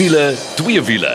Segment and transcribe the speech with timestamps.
[0.00, 1.10] Wiele, twee wiele.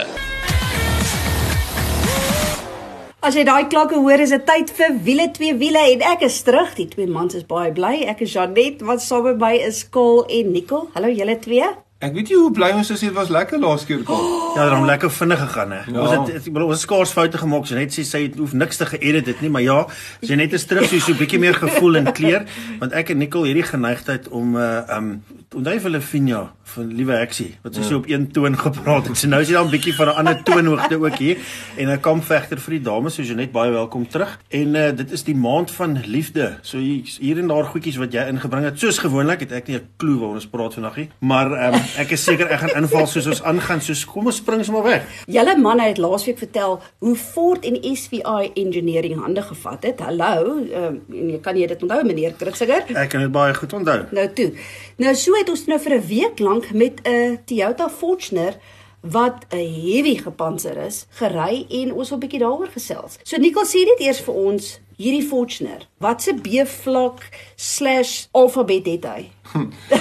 [3.25, 6.37] As jy daai klanke hoor, is dit tyd vir wiele twee wiele en ek is
[6.45, 6.69] terug.
[6.77, 8.03] Die twee mans is baie bly.
[8.11, 10.91] Ek is Janet wat saam met my is Kol en Nicole.
[10.93, 11.71] Hallo julle twee.
[12.05, 14.21] Ek weet nie hoe bly ons is, dit was lekker laas keer kom.
[14.53, 15.79] Ja, dit het lekker vinnig gegaan hè.
[15.89, 16.03] Ja.
[16.03, 17.65] Ons het bedoel ons het skaars foute gemaak.
[17.65, 19.79] Sy net sê sy het hoef niks te geëdit dit nie, maar ja,
[20.21, 22.45] sy net is terug so so 'n bietjie meer gevoel en kleur,
[22.77, 25.23] want ek en Nicole hierdie geneigtheid om uh um
[25.55, 26.39] onthou vir Levinia
[26.73, 29.17] van Liewe Heksie wat sy so op een toon gepraat het.
[29.19, 31.37] So nou is jy dan 'n bietjie van 'n ander toonhoogte ook hier
[31.77, 34.39] en 'n kampvegter vir die dames, so jy net baie welkom terug.
[34.49, 36.57] En uh dit is die maand van liefde.
[36.61, 38.79] So hier, hier en daar goedjies wat jy ingebring het.
[38.79, 42.11] Soos gewoonlik het ek nie 'n klou waar ons praat vandag nie, maar um ek
[42.11, 43.81] is seker ek gaan inval soos ons aangaan.
[43.81, 45.03] So kom ons spring sommer weg.
[45.27, 49.99] Julle manne het laasweek vertel hoe Ford en SVI Engineering hande gevat het.
[49.99, 52.83] Hallo, um, en jy kan jy dit onthou meneer Kritziger?
[52.95, 54.05] Ek kan dit baie goed onthou.
[54.11, 54.51] Nou toe.
[54.95, 58.57] Nou so het ons nou vir 'n week lank met 'n Toyota Fortuner
[59.01, 63.17] wat 'n heavy gepantser is, gery en ons wil bietjie daaroor gesels.
[63.23, 65.87] So Nicole sê net eers vir ons hierdie Fortuner.
[65.97, 69.29] Wat se B-vlak/alfabet het hy?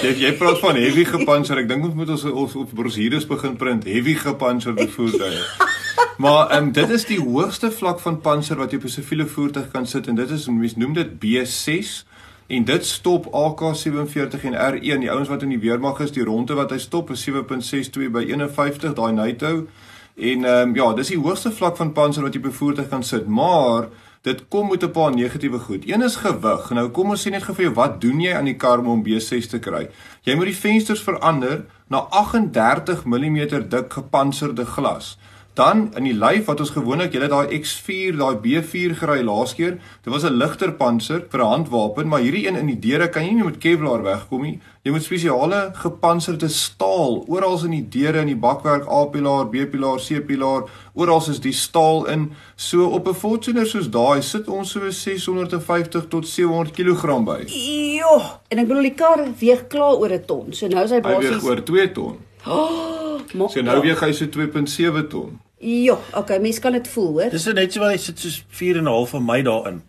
[0.03, 1.59] Jy jy praat van heavy gepanser.
[1.59, 5.43] Ek dink ons moet ons ons op brosjures begin print heavy gepantserde voertuie.
[6.19, 9.71] Maar um, dit is die hoogste vlak van panser wat jy op 'n siviele voertuig
[9.71, 12.05] kan sit en dit is mense noem dit B6
[12.47, 16.55] en dit stop AK47 en R1 die ouens wat in die weermag is die ronde
[16.55, 19.67] wat hy stop is 7.62 by 51 daai NATO
[20.15, 22.89] en ehm um, ja dis die hoogste vlak van panser wat jy op 'n voertuig
[22.89, 23.89] kan sit maar
[24.25, 25.89] dit kom met 'n paar negatiewe goed.
[25.89, 26.71] Een is gewig.
[26.71, 28.87] Nou kom ons sê net gou vir jou, wat doen jy aan die kar om
[28.87, 29.89] hom B6 te kry?
[30.23, 35.19] Jy moet die vensters verander na 38 mm dik gepantserde glas.
[35.55, 39.53] Dan in die lyf wat ons gewoonlik, jy het daai X4, daai B4 gery laas
[39.55, 39.77] keer.
[40.03, 43.23] Dit was 'n ligter panser vir 'n handwapen, maar hierdie een in die deure kan
[43.23, 44.61] jy nie met Kevlar wegkom nie.
[44.83, 50.65] Jy moet spesiale gepantserde staal oral in die deure in die bakwerk A-pilaar, B-pilaar, C-pilaar,
[50.95, 52.33] oral is die staal in.
[52.57, 57.45] So op 'n Fortuner soos daai sit ons so 650 tot 700 kg by.
[57.47, 60.53] Jo, en ek bedoel die kar weeg klaar oor 'n ton.
[60.53, 62.17] So nou is hy Hy basies weeg oor 2 ton.
[62.47, 65.41] Oh, maar, So nou weeg hy so 2.7 ton.
[65.65, 67.33] Jo, okay, mense kan dit voel, hoor.
[67.33, 69.83] Dis net so wat hy sit soos 4 en 'n half van my daarin.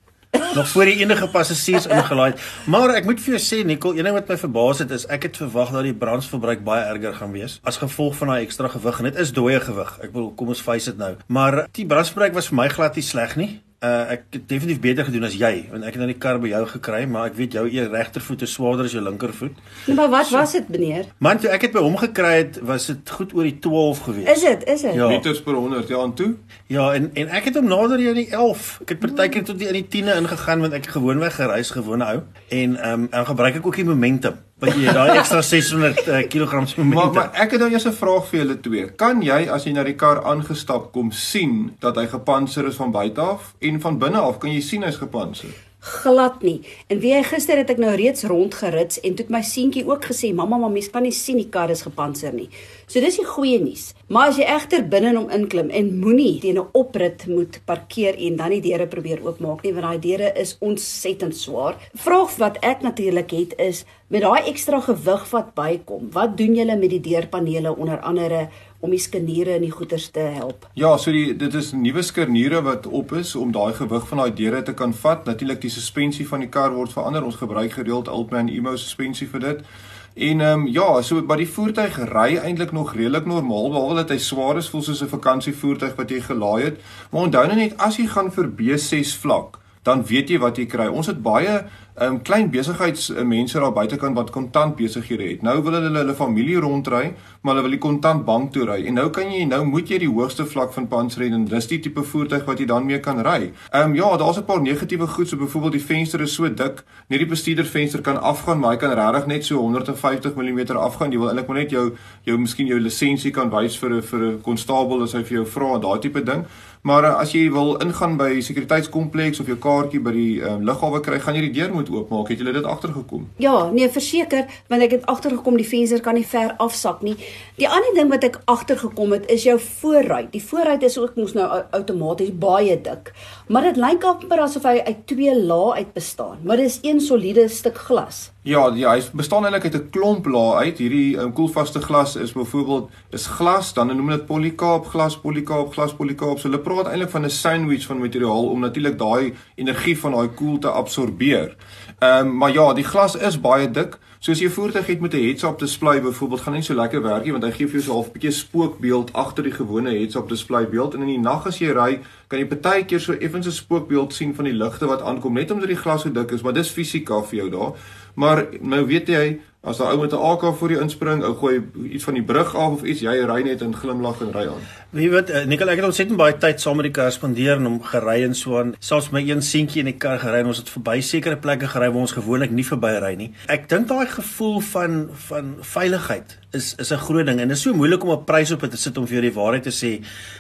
[0.56, 2.42] Nog voor die enige passasiers ingelaai het.
[2.66, 5.24] Maar ek moet vir jou sê Nicole, een ding wat my verbaas het is ek
[5.24, 9.00] het verwag dat die brandverbruik baie erger gaan wees as gevolg van daai ekstra gewig
[9.00, 9.92] en dit is dooie gewig.
[10.02, 11.16] Ek bedoel, kom ons face dit nou.
[11.28, 13.62] Maar die brandverbruik was vir my glad nie sleg nie.
[13.86, 16.50] Uh ek het definitief beter gedoen as jy want ek het nou die kar by
[16.52, 19.60] jou gekry maar ek weet jou eie regtervoet is swaarder as jou linkervoet.
[19.88, 21.10] Nee, maar wat was dit, meneer?
[21.18, 24.32] Man, toe ek dit by hom gekry het, was dit goed oor die 12 gewees.
[24.36, 24.66] Is dit?
[24.76, 24.98] Is dit?
[24.98, 25.10] Ja.
[25.12, 26.32] Liters per 100 ja en toe.
[26.72, 28.72] Ja, en en ek het hom nader hier in die 11.
[28.88, 32.20] Ek het partykeer tot die in die 10e ingegaan want ek gewoonweg gereis gewone ou
[32.50, 34.45] en ehm um, dan gebruik ek ook die momentum.
[34.64, 36.94] Want jy daai ekstra 600 uh, kg momentum.
[36.94, 38.86] Maar maar ek het nou eers 'n vraag vir julle twee.
[38.96, 42.92] Kan jy as jy na die kar aangestap kom sien dat hy gepantser is van
[42.92, 45.52] buite af en van binne af kan jy sien hy's gepantser?
[45.86, 46.62] Glad nie.
[46.90, 50.06] En wie hy gister het ek nou reeds rondgerits en toe het my seentjie ook
[50.10, 52.50] gesê, "Mamma, mamma, mens kan nie sien die kar is gepantser nie."
[52.88, 53.94] So dis die goeie nuus.
[54.08, 58.16] Maar as jy egter binne in hom inklim en moenie teen 'n oprit moet parkeer
[58.18, 61.76] en dan die deure probeer oopmaak nie, want daai deure is ontsettend swaar.
[61.94, 66.78] Vraag wat ek natuurlik het is met daai ekstra gewig wat bykom, wat doen julle
[66.78, 68.50] met die deurpanele onder andere
[68.86, 70.68] om die skaniere en die goeters te help?
[70.80, 74.38] Ja, so die dit is nuwe skerniere wat op is om daai gewig van daai
[74.38, 75.26] deure te kan vat.
[75.26, 77.26] Natuurlik die suspensie van die kar word verander.
[77.26, 79.68] Ons gebruik gereeld Altman Emo suspensie vir dit.
[80.16, 84.14] En ehm um, ja, so by die voertuig ry eintlik nog redelik normaal behalwe dat
[84.14, 86.78] hy swaar is, voel soos 'n vakansievoertuig wat jy gelaai het.
[87.12, 90.66] Maar onthou nou net as jy gaan vir B6 vlak, dan weet jy wat jy
[90.66, 90.88] kry.
[90.88, 91.66] Ons het baie
[92.02, 95.42] um, klein besigheidsmense daar buitekant wat kontant besighede het.
[95.42, 98.80] Nou wil hulle hulle familie rondry, maar hulle wil die kontant bank toe ry.
[98.90, 101.70] En nou kan jy nou moet jy die hoogste vlak van panser hê en dis
[101.72, 103.52] die tipe voertuig wat jy dan mee kan ry.
[103.72, 106.84] Ehm um, ja, daar's 'n paar negatiewe goed, so byvoorbeeld die venster is so dik,
[107.08, 111.12] net die bestuurdervenster kan afgaan, maar hy kan regtig net so 150 mm afgaan.
[111.12, 111.92] Jy wil eintlik maar net jou
[112.24, 115.46] jou miskien jou lisensie kan wys vir 'n vir 'n konstabel as hy vir jou
[115.46, 116.46] vra daai tipe ding.
[116.86, 121.00] Maar uh, as jy wil ingaan by sekuriteitskompleks of jou kaartjie by die uh, lughawe
[121.02, 122.30] kry, gaan jy die deur moet oopmaak.
[122.30, 123.30] Het jy dit agtergekom?
[123.42, 127.16] Ja, nee, verseker, want ek het agtergekom die venster kan nie ver afsak nie.
[127.60, 130.32] Die ander ding wat ek agtergekom het is jou voorruit.
[130.32, 133.14] Die voorruit is ook mos nou outomaties baie dik.
[133.48, 137.00] Maar dit lyk amper asof hy uit twee lae uit bestaan, maar dit is een
[137.02, 138.32] soliede stuk glas.
[138.42, 140.82] Ja, ja, hy bestaan eintlik uit 'n klomp lae uit.
[140.82, 145.74] Hierdie um, koelvaste glas is byvoorbeeld is glas, dan noem hulle dit polycarb glas, polycarb
[145.74, 146.40] glas, polycarb.
[146.40, 150.30] So hulle praat eintlik van 'n sandwich van materiaal om natuurlik daai energie van daai
[150.30, 151.56] koel te absorbeer.
[152.00, 154.00] Ehm um, maar ja, die glas is baie dik.
[154.26, 157.02] So as jy 'n voertuig het met 'n heads-up display byvoorbeeld, gaan nie so lekker
[157.02, 159.92] werk nie want hy gee vir jou so 'n half bietjie spookbeeld agter die gewone
[159.92, 163.14] heads-up display beeld en in die nag as jy ry, kan jy baie keer so
[163.14, 166.32] effens 'n spookbeeld sien van die ligte wat aankom net omdat die glas so dik
[166.32, 167.74] is, maar dis fisika vir jou daar.
[168.16, 171.62] Maar nou weet jy, as daai ou met 'n AK voor jou inspring, ou gooi
[171.92, 174.64] iets van die brug af of iets, jy ry net en glimlag en ry aan.
[174.96, 177.66] Wie weet, uh, Nikkel, ek het ontsettend baie tyd saam met die kar spandeer en
[177.66, 178.76] hom gery en so aan.
[178.80, 181.90] Selfs my een seentjie in die kar gery en ons het verby sekere plekke gery
[181.90, 183.34] waar ons gewoonlik nie verby ry nie.
[183.52, 187.64] Ek dink daai gevoel van van veiligheid is is 'n groot ding en dit is
[187.64, 189.92] so moeilik om 'n prys op te sit om vir jou die waarheid te sê.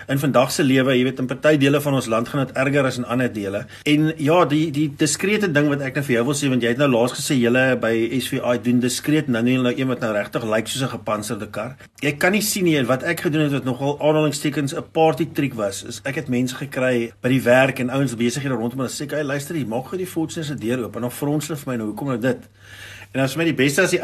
[0.07, 2.85] In vandag se lewe, jy weet, in party dele van ons land gaan dit erger
[2.85, 3.65] as in ander dele.
[3.83, 6.69] En ja, die die diskrete ding wat ek nou vir jou wil sê want jy
[6.69, 10.11] het nou laas gesê julle by SVI doen diskreet nou nie nou een wat nou
[10.13, 11.75] regtig lyk soos 'n gepantserde kar.
[12.03, 15.53] Jy kan nie sien nie wat ek gedoen het wat nogal aanhalingstekens 'n party triek
[15.53, 15.83] was.
[15.83, 19.23] Is ek het mense gekry by die werk en ouens besighede rondom en sê, "Hey,
[19.23, 21.71] luister, jy maak gou die Fortuner se deur oop." En dan vra ons hulle vir
[21.71, 22.49] my nou, "Hoekom nou dit?"
[23.15, 24.01] En as my die beste as die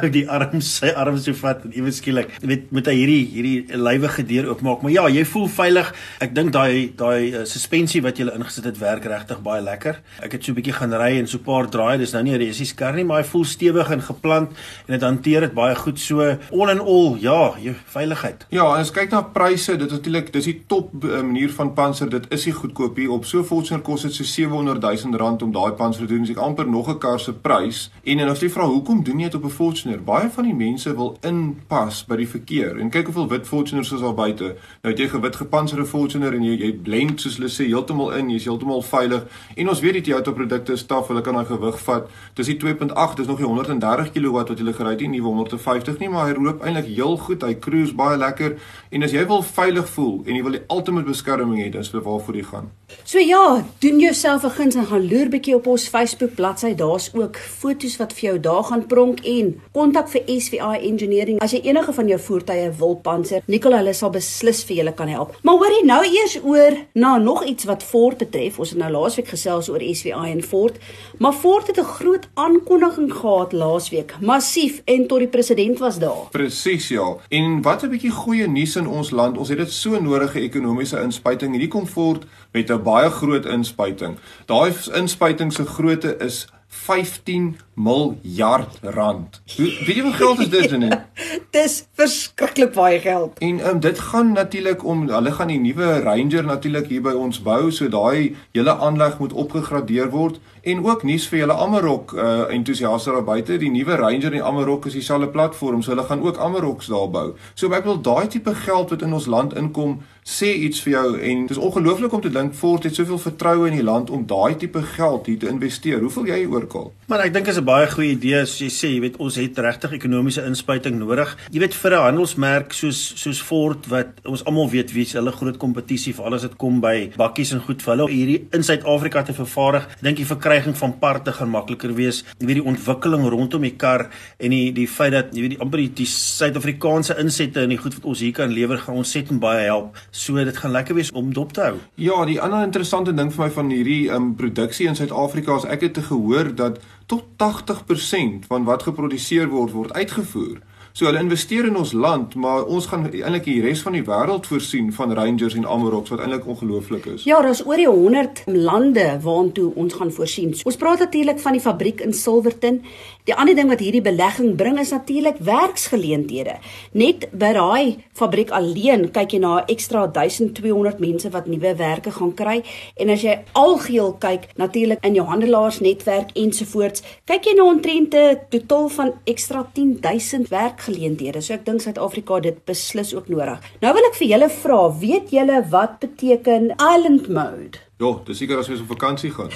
[0.14, 4.22] die arms sy arms so vat en ewe skielik weet moet hy hierdie hierdie lywige
[4.28, 4.84] deur oopmaak.
[4.84, 5.88] Maar ja, jy voel veilig.
[6.22, 9.98] Ek dink daai daai uh, suspensie wat jy ingesit het werk regtig baie lekker.
[10.22, 11.98] Ek het so 'n bietjie gaan ry en so 'n paar draaie.
[11.98, 14.50] Dis nou nie 'n resies kar nie, maar hy voel stewig en geplant
[14.86, 15.98] en dit hanteer dit baie goed.
[15.98, 18.46] So all in all, ja, jy veiligheid.
[18.50, 22.10] Ja, en as kyk na pryse, dit natuurlik dis die top uh, manier van panser.
[22.10, 25.52] Dit is nie goedkoop hier op so Volkswagen kos dit so 700 000 rand om
[25.52, 26.24] daai panser te doen.
[26.24, 27.90] Dis amper nog 'n kar se prys.
[28.04, 30.02] En en as jy vra hoekom doen jy dit op 'n Fortuner?
[30.04, 34.00] Baie van die mense wil inpas by die verkeer en kyk hoeveel wit Fortuners is
[34.00, 34.56] daar buite.
[34.82, 38.30] Nou het jy gewit gepantserde Fortuner en jy jy blend soos hulle sê heeltemal in,
[38.30, 39.22] jy's heeltemal veilig.
[39.56, 42.10] En ons weet die Toyota produkte is taaf, hulle kan daai gewig vat.
[42.34, 45.98] Dis die 2.8, dis nog die 130 kW wat jy gery het, nie nuwe 150
[45.98, 47.42] nie, maar hy loop eintlik heel goed.
[47.42, 48.58] Hy cruise baie lekker.
[48.90, 51.90] En as jy wil veilig voel en jy wil die ultimate beskerming hê, dan is
[51.90, 52.70] dit waarvoor jy gaan.
[53.04, 56.74] So ja, doen jouself 'n guns en gaan loer bietjie op ons Facebook bladsy.
[56.74, 61.50] Daar's ook foto's wat vir jou daar gaan pronk en kontak vir SVI Engineering as
[61.50, 63.42] jy enige van jou voertuie wil panser.
[63.46, 65.36] Nicole hulle sal beslis vir julle kan help.
[65.42, 68.58] Maar hoorie nou eers oor na nog iets wat Ford betref.
[68.58, 70.76] Ons het nou laasweek gesels oor SVI en Ford,
[71.18, 76.28] maar Ford het 'n groot aankondiging gehad laasweek, massief en tot die president was daar.
[76.30, 77.16] Presies ja.
[77.28, 79.38] En wat 'n bietjie goeie nuus in ons land.
[79.38, 81.50] Ons het dit so nodige ekonomiese inspuiting.
[81.50, 84.16] Hierdie kom Ford met 'n baie groot inspuiting.
[84.46, 89.42] Daai inspuiting se grootte is 15 miljard rand.
[89.56, 90.84] Hoe weet jy hoe geld is dit dan?
[91.56, 93.38] Dis verskriklik baie geld.
[93.38, 97.42] En um, dit gaan natuurlik om hulle gaan die nuwe Ranger natuurlik hier by ons
[97.42, 102.52] bou, so daai hele aanleg moet opgegradeer word en ook nuus vir julle Amarok uh,
[102.54, 106.38] entoesiaste daar buite, die nuwe Ranger en Amarok is dieselfde platform, so hulle gaan ook
[106.38, 107.26] Amaroks daar bou.
[107.54, 111.06] So ek wil daai tipe geld wat in ons land inkom sê iets vir jou
[111.16, 114.26] en dit is ongelooflik om te dink Ford het soveel vertroue in die land om
[114.28, 116.00] daai tipe geld hier te investeer.
[116.04, 116.90] Hoeveel jy oorkal?
[117.10, 119.36] Maar ek dink dit is 'n baie goeie idee as jy sê, jy weet ons
[119.36, 121.36] het regtig ekonomiese inspuiting nodig.
[121.50, 125.32] Jy weet vir 'n handelsmerk soos soos Ford wat ons almal weet wie is hulle
[125.32, 129.22] groot kompetisie vir alles wat kom by bakkies en goed vir hulle hierdie in Suid-Afrika
[129.22, 129.88] te vervaardig.
[130.02, 132.24] Dink die verkryging van parte gaan makliker wees.
[132.38, 134.08] Jy weet die ontwikkeling rondom die kar
[134.38, 137.94] en die die feit dat jy weet die amper die, Suid-Afrikaanse insette en die goed
[137.94, 139.98] wat ons hier kan lewer gaan ons set en baie help.
[140.10, 141.76] So dit gaan lekker wees om dop te hou.
[142.00, 145.86] Ja, die ander interessante ding vir my van hierdie um, produksie in Suid-Afrika is ek
[145.86, 150.58] het te gehoor dat tot 80% van wat geproduseer word word uitgevoer.
[150.92, 154.48] So hulle investeer in ons land, maar ons gaan eintlik die res van die wêreld
[154.50, 157.26] voorsien van Rangers en Amaroks wat eintlik ongelooflik is.
[157.28, 160.50] Ja, daar's oor die 100 lande waartoe ons gaan voorsien.
[160.66, 162.80] Ons praat natuurlik van die fabriek in Silverton.
[163.28, 166.56] Die ander ding wat hierdie belegging bring is natuurlik werksgeleenthede.
[166.98, 172.10] Net by daai fabriek alleen kyk jy na 'n ekstra 1200 mense wat nuwe werke
[172.10, 172.62] gaan kry
[172.96, 178.88] en as jy algeheel kyk natuurlik in jou handelaarsnetwerk ensovoorts, kyk jy na 'n totaal
[178.88, 180.48] van ekstra 10000
[180.80, 181.42] werkgeleenthede.
[181.42, 183.60] So ek dink Suid-Afrika dit beslis ook nodig.
[183.80, 187.78] Nou wil ek vir julle vra, weet julle wat beteken island mode?
[188.00, 189.52] Ja, dis seker as jy op vakansie gaan.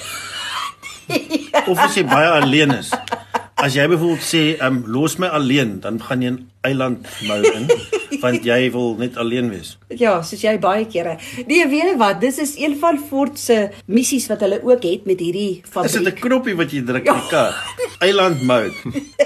[1.69, 2.93] of as jy baie alleen is.
[3.65, 7.65] As jy byvoorbeeld sê, "Um los my alleen," dan gaan jy 'n eiland mode in
[8.23, 9.77] want jy wil net alleen wees.
[9.89, 11.17] Ja, soos jy baie kere.
[11.47, 12.21] Nee, weet jy wat?
[12.21, 15.85] Dis is een van Ford se missies wat hulle ook het met hierdie fabriek.
[15.95, 17.53] Is dit 'n knoppie wat jy druk in die kar?
[17.99, 18.73] Eiland mode.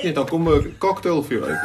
[0.04, 1.60] Nee, dan kom 'n cocktail vir jou uit.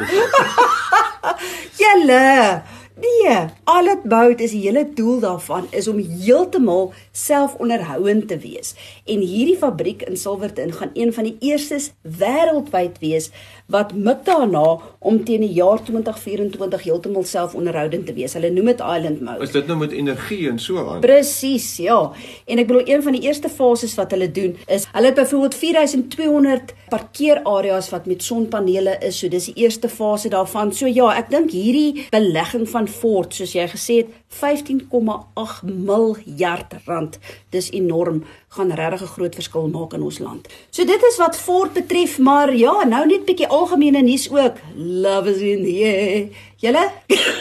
[1.79, 2.61] Julle
[2.95, 8.71] Nee, al dit bout is die hele doel daarvan is om heeltemal selfonderhoudend te wees.
[9.03, 13.31] En hierdie fabriek in Silverton gaan een van die eerstes wêreldwyd wees
[13.71, 18.35] wat mik daarna om teen die jaar 2024 heeltemal selfonderhoudend te wees.
[18.37, 19.43] Hulle noem dit island mode.
[19.45, 21.01] Is dit nou met energie en so aan?
[21.05, 21.99] Presies, ja.
[22.45, 25.55] En ek bedoel een van die eerste fases wat hulle doen is hulle het byvoorbeeld
[25.55, 29.19] 4200 parkeerareas wat met sonpanele is.
[29.19, 30.73] So dis die eerste fase daarvan.
[30.73, 37.19] So ja, ek dink hierdie belegging van Ford, soos jy gesê het, 15,8 miljard rand.
[37.55, 38.23] Dis enorm,
[38.55, 40.47] gaan regtig 'n groot verskil maak in ons land.
[40.69, 44.55] So dit is wat Ford betref, maar ja, nou net bietjie algemene nuus ook.
[44.75, 46.27] Love is in the air.
[46.55, 46.91] Julle?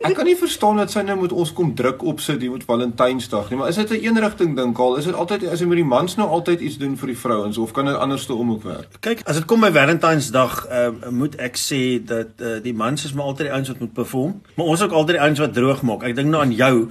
[0.00, 3.50] Ek kan nie verstaan dat sy nou met ons kom druk opsit hier met Valentynsdag
[3.50, 4.96] nie, maar is dit 'n eenrigting ding al?
[4.96, 7.58] Is dit altyd as jy met die mans nou altyd iets doen vir die vrouens
[7.58, 8.96] of kan dit andersom ook werk?
[9.00, 13.12] Kyk, as dit kom by Valentynsdag, uh, moet ek sê dat uh, die mans is
[13.12, 15.82] maar altyd die ouens wat moet perform, maar ons ook altyd die ouens wat droog
[15.82, 16.02] maak.
[16.02, 16.86] Ek dink nou aan jou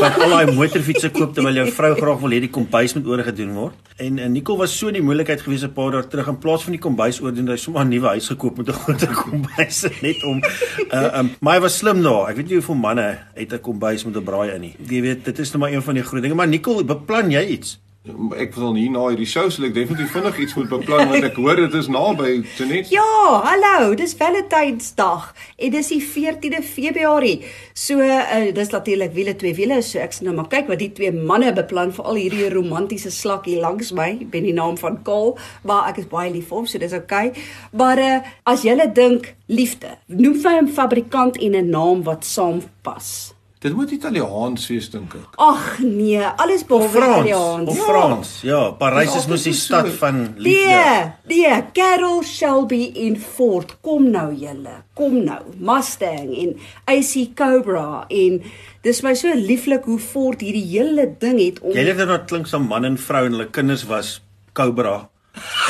[0.00, 3.52] wat al daai motorfietsse koop terwyl jou vrou graag wil hê die kombuis moet oorgedoen
[3.52, 3.74] word.
[3.96, 6.64] En uh, Nicole was so in die moeilikheid gewees 'n paar dae terug in plaas
[6.64, 10.24] van die kombuis oordoen, hy sommer 'n nuwe huis gekoop met 'n groter kombuis net
[10.24, 12.32] om uh, um, maar hy was slim daar.
[12.32, 14.76] Ek weet nie hoeveel manne het 'n kombuis met 'n braai in nie.
[14.88, 17.44] Jy weet, dit is nou maar een van die groot dinge, maar Nicole, beplan jy
[17.46, 17.83] iets?
[18.04, 21.38] Ek wil hier na hierdie show sal ek definitief vinnig iets moet beplan want ek
[21.40, 22.90] hoor dit is naby Tenet.
[22.92, 23.04] Ja,
[23.46, 27.38] hallo, dis Valentynsdag en dis die 14de Februarie.
[27.72, 30.90] So uh, dis natuurlik wiele twee wiele, so ek sien nou maar kyk wat die
[30.92, 34.10] twee manne beplan vir al hierdie romantiese slak hier langs my.
[34.18, 36.92] Ek ben die naam van Kaal, maar ek is baie lief vir hom, so dis
[36.92, 37.30] oukei.
[37.32, 37.46] Okay.
[37.72, 38.18] Maar uh,
[38.52, 43.33] as jy dink liefde, noem vir 'n fabrikant en 'n naam wat saampas.
[43.64, 45.36] Dit moet Italiaans wees dink ek.
[45.40, 47.70] Ag nee, alles behalwe Italiaans.
[47.72, 48.32] Of Frans.
[48.44, 49.94] Ja, ja Parys is mos die stad so.
[50.02, 50.66] van liefde.
[50.68, 53.72] Nee, nee, Carol Shelby in Ford.
[53.80, 54.74] Kom nou julle.
[54.92, 55.40] Kom nou.
[55.56, 56.52] Mustang en
[56.92, 58.36] AC Cobra en
[58.84, 62.52] dis my so lieflik hoe Ford hierdie hele ding het om Jy het dit klink
[62.52, 64.18] so man en vrou en hulle kinders was
[64.52, 65.06] Cobra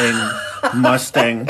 [0.02, 0.18] en
[0.82, 1.46] Mustang.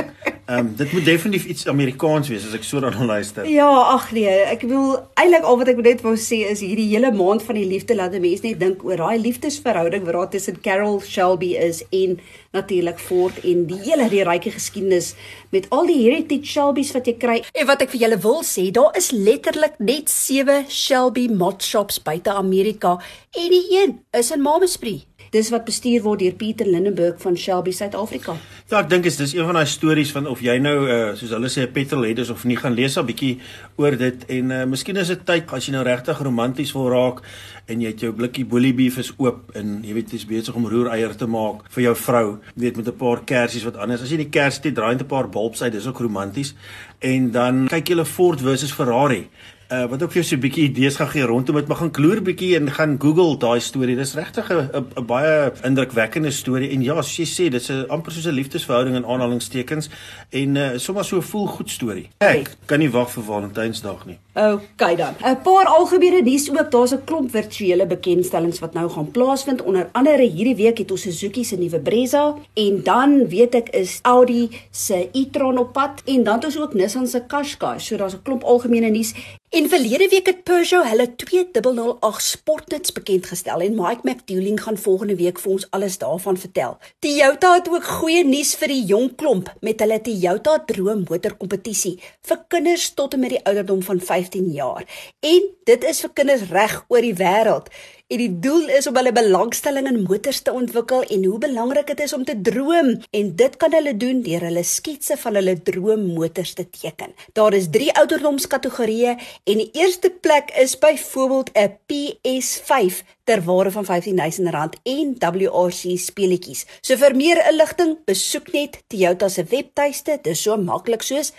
[0.46, 3.46] Ehm um, dit moet definitief iets Amerikaans wees as ek so dan luister.
[3.48, 7.08] Ja, ag nee, ek wil eintlik al wat ek net wou sê is hierdie hele
[7.16, 11.00] maand van die liefde laat mense net dink oor daai liefdesverhouding wat daar tussen Carol
[11.00, 12.18] Shelby is en
[12.52, 15.14] natuurlik Ford en die hele die ryke geskiedenis
[15.48, 17.38] met al die heritage Shelby's wat jy kry.
[17.56, 22.02] En wat ek vir julle wil sê, daar is letterlik net 7 Shelby mod shops
[22.04, 22.98] buite Amerika
[23.32, 25.06] en die een is in Mamesbury.
[25.34, 28.36] Dis wat bestuur word deur Pieter Lindenburg van Shelby Suid-Afrika.
[28.70, 31.32] Ja, ek dink is dis een van daai stories van of jy nou uh, soos
[31.34, 33.40] hulle sê 'n petrolhead is of nie gaan lees 'n bietjie
[33.74, 37.18] oor dit en uh, miskien is dit tyd as jy nou regtig romanties wil raak
[37.66, 40.70] en jy het jou blikkie boelie beef is oop en jy weet jy's besig om
[40.70, 44.02] roereier te maak vir jou vrou, weet met 'n paar kersies wat anders.
[44.02, 46.54] As jy die kersie het, draai net 'n paar bulbs uit, dis ook romanties.
[47.00, 49.28] En dan kyk jy hulle Ford versus Ferrari
[49.74, 51.90] uh, wat ook vir jou so 'n bietjie idees gaan gee rondom dit, maar gaan
[51.90, 53.96] kloer bietjie en gaan Google daai storie.
[53.96, 58.26] Dis regtig 'n baie indrukwekkende storie en ja, soos jy sê, dit's 'n amper soos
[58.26, 59.90] 'n liefdesverhouding in aanhalingstekens
[60.30, 62.08] en uh, sommer so 'n voel goed storie.
[62.18, 64.18] Ek kan nie wag vir Valentynsdag nie.
[64.34, 65.14] OK dan.
[65.22, 66.70] 'n Paar algemene nuus ook.
[66.70, 69.62] Daar's 'n klomp virtuele bekendstellings wat nou gaan plaasvind.
[69.62, 73.98] Onder andere hierdie week het ons Suzuki se nuwe Brezza en dan weet ek is
[74.02, 77.78] Audi se e-tron op pad en dan het ons ook Nissan se Qashqai.
[77.78, 79.14] So daar's 'n klomp algemene nuus.
[79.54, 85.14] En verlede week het Peugeot hulle 2008 Sportnuts bekend gestel en Mike McDouling gaan volgende
[85.16, 86.78] week vir ons alles daarvan vertel.
[86.98, 92.42] Toyota het ook goeie nuus vir die jong klomp met hulle Toyota Droom motorkompetisie vir
[92.48, 94.84] kinders tot en met die ouderdom van 15 jaar.
[95.20, 97.68] En dit is vir kinders reg oor die wêreld.
[98.12, 102.02] En die doel is om hulle belangstelling in motors te ontwikkel en hoe belangrik dit
[102.04, 106.52] is om te droom en dit kan hulle doen deur hulle sketse van hulle droommotors
[106.58, 107.14] te teken.
[107.32, 113.84] Daar is 3 ouderdomskategorieë en die eerste plek is byvoorbeeld 'n PS5 ter waarde van
[113.84, 116.66] R15000 en WRC speletjies.
[116.80, 120.18] So vir meer inligting, besoek net Toyota se webtuiste.
[120.22, 121.32] Dit is so maklik soos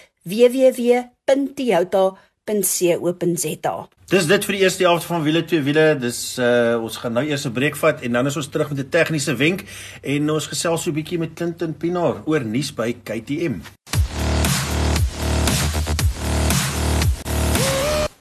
[2.45, 3.87] www.toyota.co.za.
[4.05, 5.95] Dis dit vir die eerste helfte van wiele twee wiele.
[5.97, 8.79] Dis uh ons gaan nou eers 'n breek vat en dan is ons terug met
[8.79, 9.63] 'n tegniese wenk
[10.01, 13.61] en ons gesels so 'n bietjie met Clinton Pinaar oor nuus by KTM.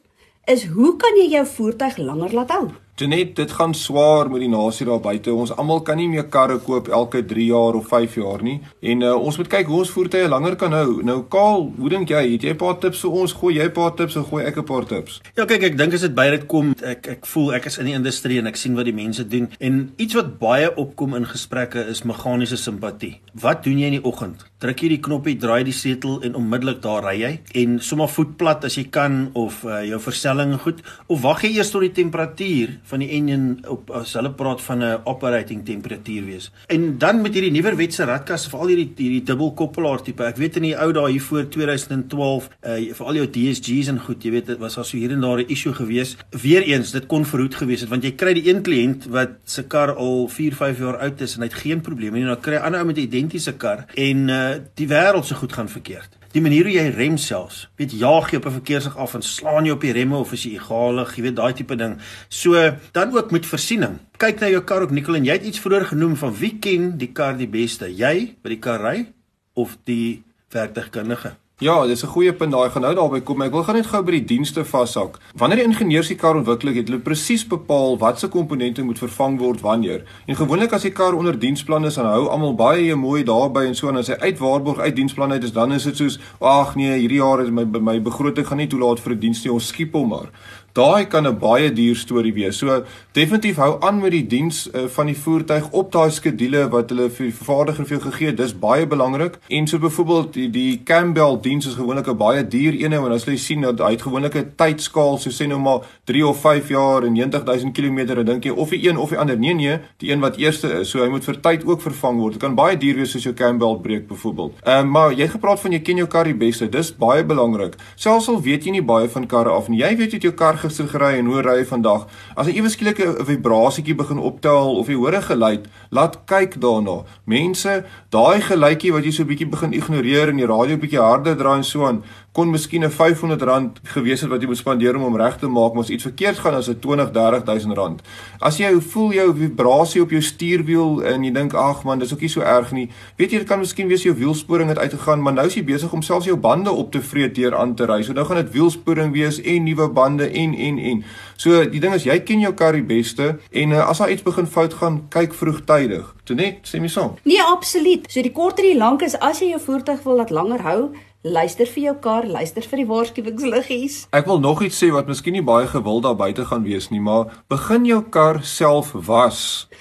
[0.50, 2.72] is hoe kan jy jou voertuig langer laat hou?
[2.96, 5.32] Genet, dit gaan swaar met die nasie daar buite.
[5.34, 8.60] Ons almal kan nie meer karre koop elke 3 jaar of 5 jaar nie.
[8.86, 11.00] En uh, ons moet kyk hoe ons voertuie langer kan hou.
[11.02, 12.22] Nou Kaal, hoe dink jy?
[12.36, 13.34] Het jy 'n paar tips vir ons?
[13.40, 15.20] Gooi jy 'n paar tips of gooi ek 'n paar tips?
[15.34, 17.86] Ja, kyk, ek dink as dit by dit kom, ek ek voel ek is in
[17.86, 19.50] die industrie en ek sien wat die mense doen.
[19.58, 23.20] En iets wat baie opkom in gesprekke is meganiese simpatie.
[23.34, 24.46] Wat doen jy in die oggend?
[24.64, 27.30] Druk jy die knoppie, draai die setel en onmiddellik daar ry jy
[27.60, 31.50] en sommer voet plat as jy kan of uh, jou verstelling goed of wag jy
[31.58, 36.24] eers tot die temperatuur van die engine op as hulle praat van 'n operating temperatuur
[36.24, 36.46] wees.
[36.72, 40.24] En dan met hierdie nuwer wetse radkas veral hierdie hierdie dubbelkoppelaar tipe.
[40.24, 44.00] Ek weet in die ou dae hier voor 2012 uh vir al jou DSG's en
[44.00, 46.16] goed, jy weet dit was al so hier en daar 'n issue gewees.
[46.30, 49.92] Weereens dit kon verhoed gewees het want jy kry die een kliënt wat se kar
[49.92, 52.24] al 4, 5 jaar oud is en hy het geen probleme nie.
[52.24, 55.52] Dan kry 'n ander ou met 'n identiese kar en uh die wêreld se goed
[55.52, 57.68] gaan verkeerd die manier hoe jy rem selfs.
[57.78, 60.42] Weet jaag jy op 'n verkeersig af en slaan jy op die remme of is
[60.42, 61.98] jy egalig, jy weet daai tipe ding.
[62.28, 63.98] So dan ook met versiening.
[64.18, 66.98] Kyk na jou kar ook Nicole en jy het iets vroeër genoem van wie ken
[66.98, 67.86] die kar die beste?
[67.86, 69.12] Jy by die kar ry
[69.54, 71.36] of die werktuigkundige?
[71.60, 73.42] Ja, dis 'n goeie punt daai gaan nou daarby kom.
[73.42, 75.18] Ek wil gaan net gou by die dienste vashak.
[75.36, 79.60] Wanneer die ingenieurs die kar ontwikkel het, hulle presies bepaal watse komponente moet vervang word
[79.60, 80.02] wanneer.
[80.26, 83.74] En gewoonlik as die kar onder diensplan is, dan hou almal baie mooi daarby en
[83.74, 86.74] so en as hy uit waarborg uit diensplan uit is, dan is dit soos, ag
[86.74, 89.66] nee, hierdie jaar is my my begroting gaan nie toelaat vir 'n diens nie, ons
[89.66, 90.30] skiep hom maar.
[90.74, 92.58] Daai kan 'n baie duur storie wees.
[92.58, 96.90] So definitief hou aan met die diens uh, van die voertuig op daai skedule wat
[96.90, 98.36] hulle vir die vervaardiger vir jou gegee het.
[98.36, 99.38] Dis baie belangrik.
[99.48, 103.24] En so byvoorbeeld die die Campbell diens is gewoonlik 'n baie duur een en as
[103.24, 106.68] jy sien dat hy het gewoonlik 'n tydskaal so sê nou maar 3 of 5
[106.68, 109.38] jaar en 90000 km en dink jy of die een of die ander.
[109.38, 110.90] Nee nee, die een wat eerste is.
[110.90, 112.32] So hy moet vir tyd ook vervang word.
[112.32, 114.52] Dit kan baie duur wees soos jou Campbell breek byvoorbeeld.
[114.64, 116.68] Ehm uh, maar jy gepraat van jy ken jou kar die beste.
[116.68, 117.76] Dis baie belangrik.
[117.94, 119.78] Selfs al weet jy nie baie van karre af nie.
[119.78, 122.06] Jy weet jy het jou kar gister gery en hoe ry jy vandag.
[122.36, 127.04] As 'n ewe skielike vibrasietjie begin optel of jy hoor 'n geluid, laat kyk daarna.
[127.24, 131.36] Mense, daai geluidjie wat jy so 'n bietjie begin ignoreer en die radio bietjie harder
[131.36, 132.02] draai en so aan,
[132.34, 135.72] kon miskien 'n R500 gewees het wat jy moet spandeer om hom reg te maak,
[135.72, 138.02] maar as iets verkeerd gaan as 'n 20, 30000 rand.
[138.40, 142.20] As jy voel jou vibrasie op jou stuurwiel en jy dink ag man, dis ook
[142.20, 142.90] nie so erg nie.
[143.16, 145.92] Weet jy dit kan miskien wees jou wielsporing het uitgegaan, maar nou is jy besig
[145.92, 148.02] om selfs jou bande op te vreet deur aan te ry.
[148.02, 151.04] So nou gaan dit wielsporing wees en nuwe bande en en en.
[151.36, 154.22] So die ding is jy ken jou kar die beste en uh, as daar iets
[154.22, 156.14] begin fout gaan, kyk vroegtydig.
[156.24, 157.16] Toe net sê my so.
[157.24, 158.10] Nee, absoluut.
[158.10, 160.90] So die korter die lank is as jy jou voertuig wil laat langer hou,
[161.24, 163.94] luister vir jou kar, luister vir die waarskuwingsliggies.
[164.12, 167.00] Ek wil nog iets sê wat miskien nie baie gewild daar buite gaan wees nie,
[167.00, 169.38] maar begin jou kar self was,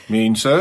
[0.08, 0.53] mense.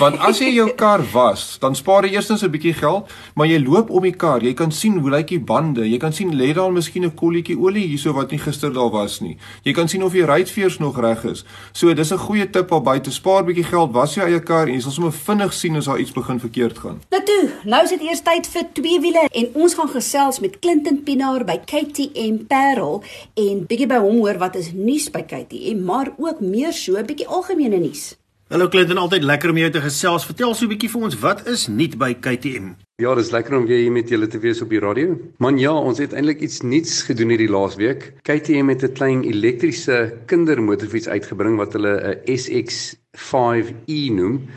[0.00, 3.62] Want as jy jou kar was, dan spaar jy eerstens 'n bietjie geld, maar jy
[3.62, 6.52] loop om die kar, jy kan sien hoe lyk die bande, jy kan sien lê
[6.52, 9.38] daar miskien 'n kolletjie olie hierso wat nie gister daar was nie.
[9.62, 11.44] Jy kan sien of die ruitveers nog reg is.
[11.72, 14.74] So dis 'n goeie tip daar buite, spaar bietjie geld, was jou eie kar en
[14.74, 17.00] jy sal sommer vinnig sien as daar iets begin verkeerd gaan.
[17.10, 20.40] Nou toe, nou is dit eers tyd vir twee wiele en ons gaan gesels gesels
[20.40, 23.02] met Clinton Pinaar by KTM Parel
[23.36, 27.04] en bietjie by hom hoor wat is nuus by KTM, maar ook meer so 'n
[27.04, 28.16] bietjie algemene nuus.
[28.48, 30.24] Hallo Clinton, altyd lekker om jou te gesels.
[30.24, 32.72] Vertel so 'n bietjie vir ons, wat is nuut by KTM?
[32.96, 35.18] Ja, dis lekker om weer hier met julle te wees op die radio.
[35.38, 38.14] Man, ja, ons het eintlik iets nuuts gedoen hierdie laasweek.
[38.22, 44.48] KTM het 'n klein elektriese kindermotorfiets uitgebring wat hulle 'n SX5e noem.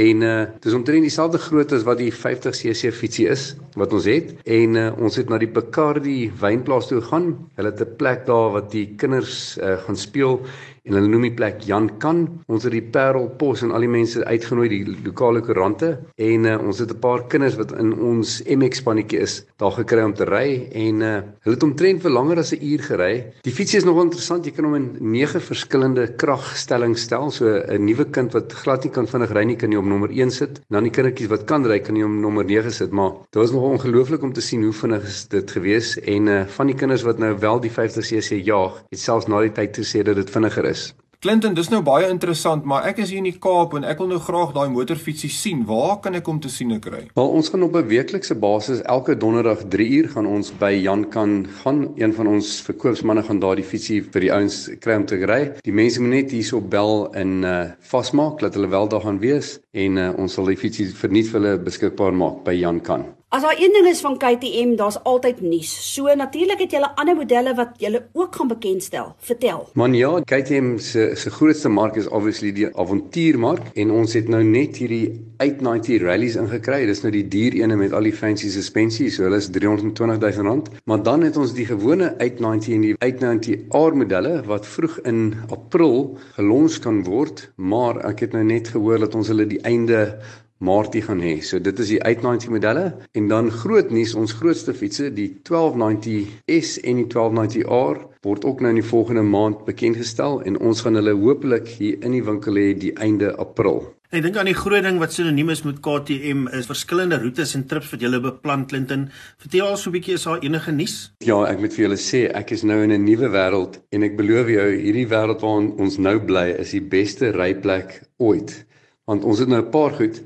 [0.00, 4.32] En uh dis omtrent dieselfde grootte as wat die 50cc fietsie is wat ons het
[4.48, 7.34] en uh, ons het na die Bacardi wynplaas toe gegaan.
[7.58, 10.40] Hulle het 'n plek daar wat die kinders uh, gaan speel
[10.84, 12.22] en hulle noem die plek Jan Kan.
[12.50, 16.56] Ons het die Parel Pos en al die mense uitgenooi, die lokale koerante en uh,
[16.58, 20.24] ons het 'n paar kinders wat in ons MX spannetjie is daar gekry om te
[20.24, 21.12] ry en uh,
[21.44, 23.14] hulle het omtrent vir langer as 'n uur gery.
[23.42, 27.30] Die fietsie is nogal interessant, jy kan hom in 9 verskillende kragstellings stel.
[27.30, 30.10] So 'n nuwe kind wat glad nie kan vinnig ry nie, kan jy op nommer
[30.10, 30.60] 1 sit.
[30.68, 33.52] Dan die kindertjies wat kan ry, kan jy hom nommer 9 sit, maar dit was
[33.52, 37.02] nogal ongelooflik om te sien hoe vinnig is dit gewees en uh, van die kinders
[37.02, 40.69] wat nou wel die 50cc jaag, het selfs na die tyd gesê dat dit vinniger
[40.70, 40.90] is.
[41.20, 44.08] Clinton, dis nou baie interessant, maar ek is hier in die Kaap en ek wil
[44.08, 45.66] nou graag daai motorfietsie sien.
[45.68, 47.02] Waar kan ek hom te sien kry?
[47.12, 51.04] Wel, ons gaan op 'n weeklikse basis elke donderdag 3 uur gaan ons by Jan
[51.10, 51.92] kan gaan.
[52.00, 55.52] Een van ons verkoopsmanne gaan daardie fietsie vir die ouens kry om te ry.
[55.60, 59.60] Die mense moet net hierso bel en uh vasmaak dat hulle wel daar gaan wees
[59.72, 63.19] en uh, ons sal die fietsie verniet vir hulle beskikbaar maak by Jan kan.
[63.32, 65.94] As daar een ding is van KTM, daar's altyd nuus.
[65.94, 69.12] So natuurlik het julle ander modelle wat julle ook gaan bekendstel.
[69.18, 69.68] Vertel.
[69.78, 74.42] Man ja, KTM se se grootste mark is obviously die avontuurmark en ons het nou
[74.42, 76.80] net hierdie 890 rallies ingekry.
[76.90, 80.50] Dis nou die duur ene met al die fancy suspensie, so hulle is 320 000
[80.50, 80.74] rand.
[80.90, 85.36] Maar dan het ons die gewone 890 en die 890 R modelle wat vroeg in
[85.54, 90.18] April gelons kan word, maar ek het nou net gehoor dat ons hulle die einde
[90.60, 91.38] Maartie gaan hê.
[91.40, 92.82] So dit is die 890 modelle
[93.16, 98.74] en dan groot nuus, ons grootste fietsse, die 1290S en die 1290R word ook nou
[98.74, 102.60] in die volgende maand bekend gestel en ons gaan hulle hopelik hier in die winkel
[102.60, 103.86] hê die einde April.
[104.12, 107.64] Ek dink aan die groot ding wat sinoniem is met KTM is verskillende roetes en
[107.70, 109.04] trips wat julle beplan Clinton.
[109.40, 111.12] Vertel al so 'n bietjie is daar enige nuus?
[111.24, 114.18] Ja, ek moet vir julle sê ek is nou in 'n nuwe wêreld en ek
[114.18, 118.66] beloof jou hierdie wêreld waarin ons nou bly is die beste ryplek ooit.
[119.06, 120.20] Want ons het nou 'n paar goed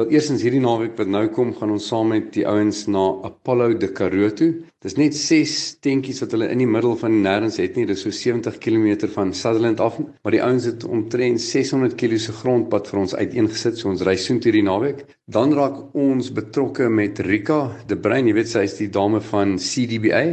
[0.00, 3.74] Wel eersins hierdie naweek wat nou kom, gaan ons saam met die ouens na Apollo
[3.82, 4.46] de Karoo toe.
[4.80, 8.14] Dis net 6 tentjies wat hulle in die middel van nêrens het nie, dis so
[8.16, 13.02] 70 km van Sutherland af, maar die ouens het omtrent 600 km se grondpad vir
[13.02, 15.04] ons uiteengesit, so ons ry soontoe hierdie naweek.
[15.28, 19.58] Dan raak ons betrokke met Rika de Bruin, jy weet sy is die dame van
[19.60, 20.24] CDBA,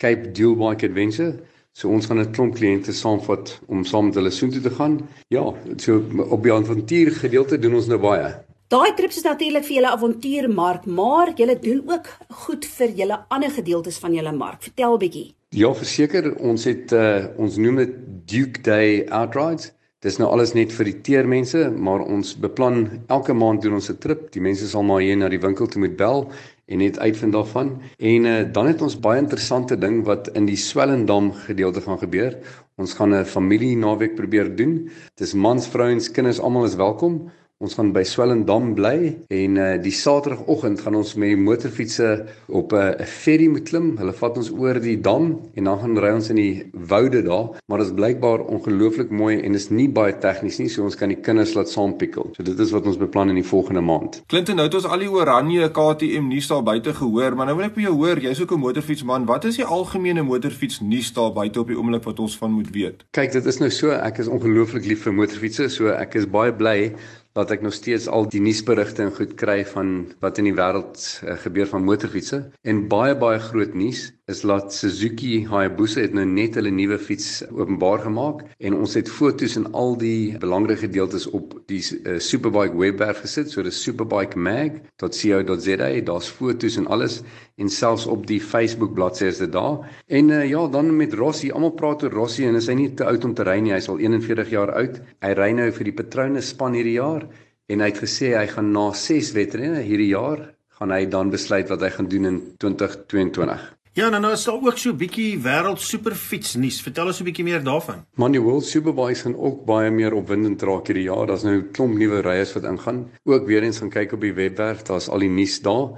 [0.00, 1.34] Cape Dual Bike Adventure.
[1.76, 5.02] So ons gaan 'n klomp kliënte saamvat om saam met hulle soontoe te gaan.
[5.28, 8.49] Ja, so op die avontuur gedeelte doen ons nou baie.
[8.70, 12.06] Daai trips is natuurlik vir julle avontuurmark, maar julle doen ook
[12.44, 14.60] goed vir julle ander gedeeltes van julle mark.
[14.62, 15.24] Vertel bietjie.
[15.58, 17.96] Ja, verseker, ons het uh, ons noem dit
[18.30, 19.72] Duke Day Outrides.
[20.06, 23.98] Dis nou alles net vir die teermense, maar ons beplan elke maand doen ons 'n
[23.98, 24.30] trip.
[24.30, 26.30] Die mense sal maar hier na die winkel toe moet bel
[26.70, 27.74] en net uitvind daarvan.
[27.98, 32.38] En uh, dan het ons baie interessante ding wat in die Swellendam gedeelte gaan gebeur.
[32.78, 34.88] Ons gaan 'n familie naweek probeer doen.
[35.18, 37.32] Dis mans, vrouens, kinders almal is welkom.
[37.60, 42.06] Ons gaan by Swellendam bly en uh die Saterdagoggend gaan ons met die motorfietsse
[42.48, 43.90] op 'n uh, ferry moet klim.
[43.98, 47.60] Hulle vat ons oor die dam en dan gaan ry ons in die woude daar,
[47.68, 51.12] maar dit is blykbaar ongelooflik mooi en is nie baie tegnies nie, so ons kan
[51.12, 52.30] die kinders laat saampikkel.
[52.32, 54.22] So dit is wat ons beplan in die volgende maand.
[54.32, 57.68] Clinton, nou het ons al die oranje KTM nuus daar buite gehoor, maar nou wil
[57.68, 59.26] ek by jou hoor, jy's ook 'n motorfietsman.
[59.26, 62.72] Wat is die algemene motorfiets nuus daar buite op die oomblik wat ons van moet
[62.72, 63.04] weet?
[63.12, 66.52] Kyk, dit is nou so, ek is ongelooflik lief vir motorfietsse, so ek is baie
[66.52, 66.96] bly
[67.40, 71.00] dat ek nog steeds al die nuusberigte en goed kry van wat in die wêreld
[71.24, 76.24] uh, gebeur van motorfietsse en baie baie groot nuus is dat Suzuki Hayabusa het nou
[76.28, 81.26] net hulle nuwe fiets openbaar gemaak en ons het foto's en al die belangrike gedeeltes
[81.34, 83.50] op die uh, Superbike webwerf gesit.
[83.50, 87.22] So dis superbikemag.co.za daar's foto's en alles
[87.60, 89.90] en selfs op die Facebook bladsy is dit daar.
[90.06, 91.50] En uh, ja dan met Rossi.
[91.50, 93.74] Almal praat oor Rossi en is hy nie te oud om te ry nie.
[93.74, 94.94] Hy's al 41 jaar oud.
[95.26, 97.22] Hy ry nou vir die Petronas span hierdie jaar
[97.70, 100.40] en hy het gesê hy gaan na 6 wedrenne hierdie jaar
[100.78, 104.54] gaan hy dan besluit wat hy gaan doen in 2022 Ja, nou nou is daar
[104.54, 106.80] ook so 'n bietjie wêreld superfiets nuus.
[106.82, 108.04] Vertel ons 'n bietjie meer daarvan.
[108.14, 111.26] Man, die World Superbikes gaan ook baie meer opwindend raak hierdie jaar.
[111.26, 113.10] Daar's nou 'n klomp nuwe ryers wat ingaan.
[113.24, 115.88] Ook weer eens gaan kyk op die webwerf, daar's al die nuus daar.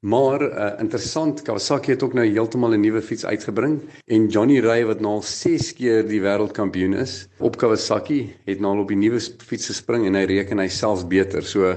[0.00, 4.84] Maar uh, interessant, Kawasaki het ook nou heeltemal 'n nuwe fiets uitgebring en Johnny Ray
[4.84, 8.96] wat nou al 6 keer die wêreldkampioen is op Kawasaki, het nou al op die
[8.96, 11.42] nuwe fiets gespring en hy reken hy selfs beter.
[11.42, 11.76] So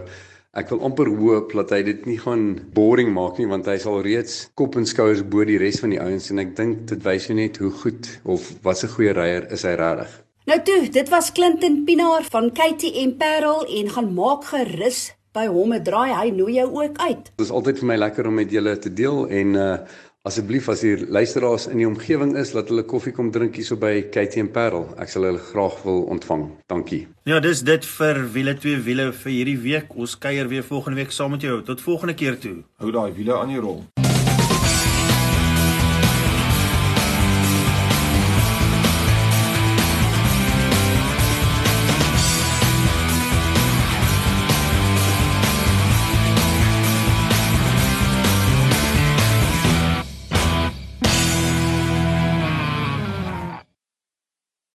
[0.53, 2.43] Ek wil amper hoop dat hy dit nie gaan
[2.77, 5.97] boring maak nie want hy sal reeds kop en skouers bo die res van die
[5.97, 9.47] ouens en ek dink dit wys jou net hoe goed of wat 'n goeie ryer
[9.49, 10.11] is hy regtig.
[10.45, 15.73] Nou toe, dit was Clinton Pinaar van KTM Parel en gaan maak gerus by hom
[15.73, 16.13] 'n draai.
[16.13, 17.23] Hy nooi jou ook uit.
[17.33, 19.77] Dit is altyd vir my lekker om met julle te deel en uh
[20.23, 23.75] Asseblief as hier luisteraars in die omgewing is, laat hulle koffie kom drink hier so
[23.75, 24.85] by KTM Parel.
[24.95, 26.45] Ek sal hulle graag wil ontvang.
[26.71, 27.01] Dankie.
[27.27, 29.91] Ja, dis dit vir wiele twee wiele vir hierdie week.
[29.99, 31.59] Ons kuier weer volgende week saam met jou.
[31.67, 32.61] Tot volgende keer toe.
[32.79, 33.83] Hou daai wiele aan die rol.